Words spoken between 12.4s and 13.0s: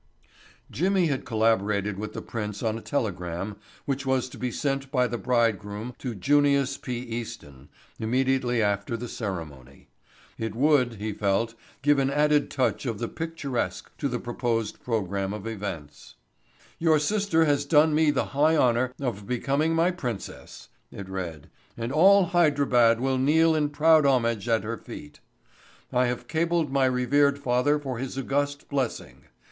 touch of